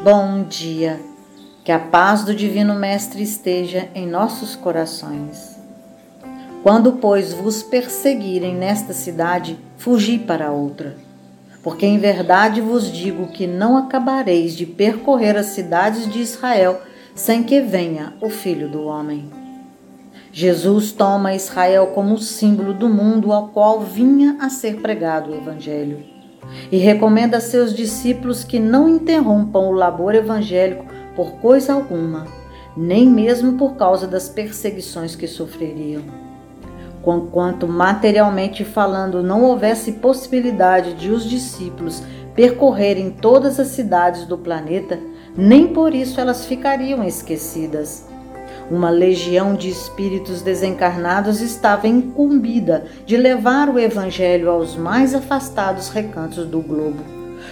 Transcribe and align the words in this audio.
Bom 0.00 0.44
dia, 0.44 1.00
que 1.64 1.72
a 1.72 1.78
paz 1.80 2.22
do 2.22 2.32
Divino 2.32 2.72
Mestre 2.72 3.20
esteja 3.20 3.88
em 3.96 4.06
nossos 4.06 4.54
corações. 4.54 5.58
Quando, 6.62 6.92
pois, 6.92 7.32
vos 7.32 7.64
perseguirem 7.64 8.54
nesta 8.54 8.92
cidade, 8.92 9.58
fugi 9.76 10.16
para 10.16 10.52
outra. 10.52 10.96
Porque 11.64 11.84
em 11.84 11.98
verdade 11.98 12.60
vos 12.60 12.92
digo 12.92 13.26
que 13.26 13.48
não 13.48 13.76
acabareis 13.76 14.54
de 14.54 14.66
percorrer 14.66 15.36
as 15.36 15.46
cidades 15.46 16.08
de 16.08 16.20
Israel 16.20 16.80
sem 17.12 17.42
que 17.42 17.60
venha 17.60 18.14
o 18.20 18.30
Filho 18.30 18.68
do 18.68 18.84
Homem. 18.84 19.28
Jesus 20.30 20.92
toma 20.92 21.34
Israel 21.34 21.88
como 21.88 22.18
símbolo 22.18 22.72
do 22.72 22.88
mundo 22.88 23.32
ao 23.32 23.48
qual 23.48 23.80
vinha 23.80 24.36
a 24.40 24.48
ser 24.48 24.80
pregado 24.80 25.32
o 25.32 25.34
Evangelho 25.34 26.17
e 26.70 26.76
recomenda 26.76 27.36
a 27.36 27.40
seus 27.40 27.74
discípulos 27.74 28.44
que 28.44 28.58
não 28.58 28.88
interrompam 28.88 29.68
o 29.68 29.72
labor 29.72 30.14
evangélico 30.14 30.84
por 31.14 31.32
coisa 31.32 31.72
alguma, 31.72 32.26
nem 32.76 33.08
mesmo 33.08 33.54
por 33.54 33.76
causa 33.76 34.06
das 34.06 34.28
perseguições 34.28 35.16
que 35.16 35.26
sofreriam. 35.26 36.02
Conquanto 37.02 37.66
materialmente 37.66 38.64
falando 38.64 39.22
não 39.22 39.42
houvesse 39.44 39.92
possibilidade 39.92 40.94
de 40.94 41.10
os 41.10 41.24
discípulos 41.24 42.02
percorrerem 42.34 43.10
todas 43.10 43.58
as 43.58 43.68
cidades 43.68 44.24
do 44.24 44.38
planeta, 44.38 44.98
nem 45.36 45.68
por 45.68 45.94
isso 45.94 46.20
elas 46.20 46.46
ficariam 46.46 47.02
esquecidas. 47.02 48.06
Uma 48.70 48.90
legião 48.90 49.54
de 49.54 49.70
espíritos 49.70 50.42
desencarnados 50.42 51.40
estava 51.40 51.88
incumbida 51.88 52.84
de 53.06 53.16
levar 53.16 53.70
o 53.70 53.78
Evangelho 53.78 54.50
aos 54.50 54.76
mais 54.76 55.14
afastados 55.14 55.88
recantos 55.88 56.46
do 56.46 56.60
globo, 56.60 57.02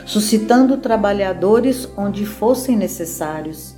suscitando 0.05 0.77
trabalhadores 0.77 1.89
onde 1.97 2.27
fossem 2.27 2.77
necessários. 2.77 3.75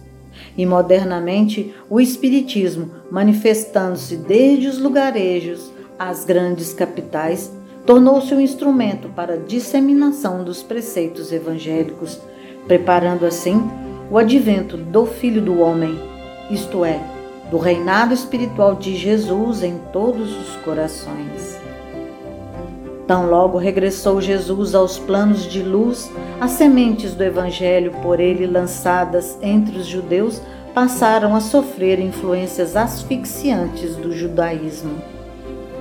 E 0.57 0.67
modernamente, 0.67 1.73
o 1.89 2.01
Espiritismo, 2.01 2.91
manifestando-se 3.09 4.17
desde 4.17 4.67
os 4.67 4.79
lugarejos 4.79 5.73
às 5.97 6.25
grandes 6.25 6.73
capitais, 6.73 7.53
tornou-se 7.87 8.35
um 8.35 8.41
instrumento 8.41 9.09
para 9.11 9.35
a 9.35 9.39
disseminação 9.39 10.43
dos 10.43 10.61
preceitos 10.61 11.33
evangélicos, 11.33 12.19
preparando 12.67 13.25
assim 13.25 13.63
o 14.11 14.19
advento 14.19 14.77
do 14.77 15.07
Filho 15.07 15.41
do 15.41 15.61
Homem, 15.61 15.99
isto 16.51 16.85
é, 16.85 17.18
do 17.51 17.59
reinado 17.59 18.13
espiritual 18.13 18.75
de 18.75 18.97
Jesus 18.97 19.63
em 19.63 19.79
todos 19.93 20.37
os 20.37 20.57
corações. 20.57 21.59
Tão 23.07 23.31
logo 23.31 23.57
regressou 23.57 24.21
Jesus 24.21 24.75
aos 24.75 24.99
planos 24.99 25.45
de 25.45 25.63
luz, 25.63 26.11
as 26.39 26.51
sementes 26.53 27.15
do 27.15 27.25
Evangelho 27.25 27.93
por 28.03 28.21
ele 28.21 28.47
lançadas 28.47 29.39
entre 29.41 29.79
os 29.79 29.87
judeus 29.87 30.43
passaram 30.75 31.35
a 31.35 31.41
sofrer 31.41 31.99
influências 31.99 32.77
asfixiantes 32.77 33.97
do 33.97 34.13
judaísmo. 34.13 35.03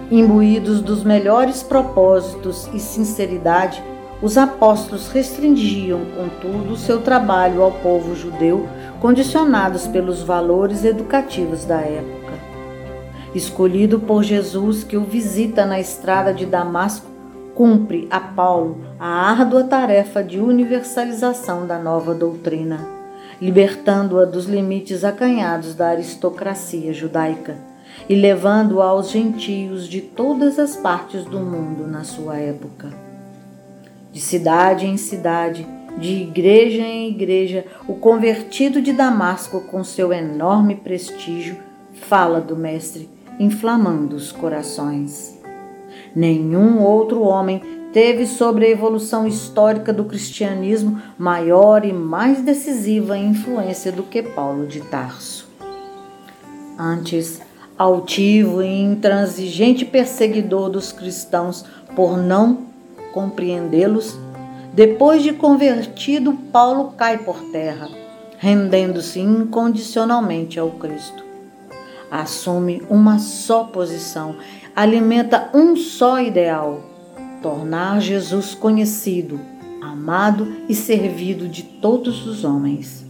Imbuídos 0.10 0.80
dos 0.80 1.04
melhores 1.04 1.62
propósitos 1.62 2.70
e 2.74 2.80
sinceridade, 2.80 3.84
os 4.22 4.38
apóstolos 4.38 5.10
restringiam, 5.10 6.02
contudo, 6.16 6.76
seu 6.76 7.02
trabalho 7.02 7.62
ao 7.62 7.72
povo 7.72 8.16
judeu 8.16 8.68
condicionados 9.00 9.86
pelos 9.88 10.22
valores 10.22 10.84
educativos 10.84 11.66
da 11.66 11.80
época. 11.82 12.34
Escolhido 13.36 14.00
por 14.00 14.24
Jesus, 14.24 14.84
que 14.84 14.98
o 14.98 15.04
visita 15.04 15.66
na 15.66 15.80
estrada 15.80 16.34
de 16.34 16.46
Damasco, 16.46 17.06
cumpre 17.54 18.08
a 18.10 18.20
Paulo 18.20 18.78
a 19.00 19.08
árdua 19.08 19.64
tarefa 19.64 20.24
de 20.24 20.40
universalização 20.40 21.68
da 21.68 21.78
nova 21.78 22.14
doutrina, 22.14 22.88
libertando-a 23.42 24.26
dos 24.26 24.46
limites 24.46 25.04
acanhados 25.04 25.76
da 25.76 25.90
aristocracia 25.90 26.94
judaica 26.94 27.56
e 28.10 28.16
levando-a 28.16 28.86
aos 28.86 29.10
gentios 29.10 29.88
de 29.88 30.02
todas 30.02 30.58
as 30.58 30.76
partes 30.76 31.26
do 31.26 31.40
mundo 31.40 31.88
na 31.88 32.04
sua 32.04 32.38
época. 32.38 33.07
De 34.18 34.24
cidade 34.24 34.88
em 34.88 34.98
cidade, 34.98 35.64
de 35.96 36.24
igreja 36.24 36.82
em 36.82 37.08
igreja, 37.08 37.68
o 37.88 37.94
convertido 37.94 38.82
de 38.82 38.92
Damasco, 38.92 39.62
com 39.62 39.84
seu 39.84 40.12
enorme 40.12 40.74
prestígio, 40.74 41.56
fala 41.94 42.42
do 42.42 42.56
Mestre, 42.56 43.08
inflamando 43.40 44.16
os 44.16 44.32
corações. 44.32 45.40
Nenhum 46.16 46.82
outro 46.82 47.22
homem 47.22 47.62
teve 47.94 48.26
sobre 48.26 48.66
a 48.66 48.70
evolução 48.70 49.28
histórica 49.28 49.94
do 49.94 50.06
cristianismo 50.06 51.00
maior 51.16 51.86
e 51.86 51.94
mais 51.94 52.42
decisiva 52.42 53.16
influência 53.16 53.92
do 53.92 54.02
que 54.02 54.24
Paulo 54.24 54.66
de 54.66 54.82
Tarso. 54.82 55.48
Antes, 56.76 57.40
altivo 57.78 58.64
e 58.64 58.82
intransigente 58.82 59.86
perseguidor 59.86 60.72
dos 60.72 60.92
cristãos 60.92 61.64
por 61.96 62.18
não 62.18 62.66
compreendê-los, 63.18 64.16
depois 64.72 65.24
de 65.24 65.34
convertido, 65.34 66.34
Paulo 66.52 66.94
cai 66.96 67.18
por 67.18 67.40
terra, 67.52 67.90
rendendo-se 68.38 69.20
incondicionalmente 69.20 70.60
ao 70.60 70.70
Cristo. 70.70 71.26
Assume 72.12 72.84
uma 72.88 73.18
só 73.18 73.64
posição, 73.64 74.36
alimenta 74.76 75.50
um 75.52 75.76
só 75.76 76.22
ideal: 76.22 76.84
tornar 77.42 78.00
Jesus 78.02 78.54
conhecido, 78.54 79.40
amado 79.82 80.56
e 80.70 80.76
servido 80.76 81.48
de 81.48 81.64
todos 81.64 82.28
os 82.28 82.44
homens. 82.44 83.04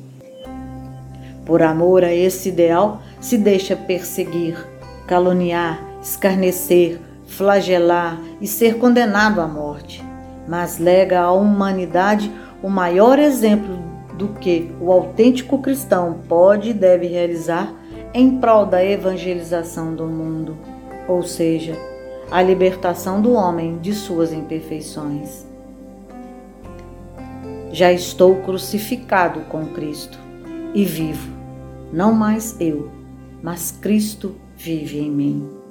Por 1.45 1.61
amor 1.61 2.05
a 2.05 2.13
esse 2.13 2.47
ideal, 2.47 3.01
se 3.19 3.37
deixa 3.37 3.75
perseguir, 3.75 4.57
caluniar, 5.05 5.81
escarnecer, 6.01 6.97
flagelar 7.27 8.19
e 8.41 8.47
ser 8.47 8.77
condenado 8.77 9.39
à 9.39 9.47
morte 9.47 10.03
mas 10.47 10.79
lega 10.79 11.19
à 11.19 11.31
humanidade 11.31 12.31
o 12.63 12.69
maior 12.69 13.19
exemplo 13.19 13.77
do 14.17 14.29
que 14.29 14.71
o 14.79 14.91
autêntico 14.91 15.59
cristão 15.59 16.19
pode 16.27 16.69
e 16.69 16.73
deve 16.73 17.05
realizar 17.05 17.71
em 18.13 18.39
prol 18.39 18.65
da 18.65 18.83
evangelização 18.83 19.93
do 19.93 20.07
mundo, 20.07 20.57
ou 21.07 21.21
seja, 21.21 21.75
a 22.31 22.41
libertação 22.41 23.21
do 23.21 23.33
homem 23.33 23.77
de 23.77 23.93
suas 23.93 24.33
imperfeições. 24.33 25.45
Já 27.71 27.91
estou 27.91 28.37
crucificado 28.37 29.41
com 29.41 29.67
Cristo 29.67 30.17
e 30.73 30.83
vivo, 30.83 31.29
não 31.93 32.11
mais 32.13 32.59
eu, 32.59 32.89
mas 33.43 33.71
Cristo 33.71 34.35
vive 34.55 34.99
em 34.99 35.11
mim. 35.11 35.66